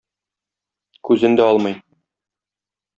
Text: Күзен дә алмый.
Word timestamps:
Күзен 1.09 1.39
дә 1.41 1.47
алмый. 1.53 1.79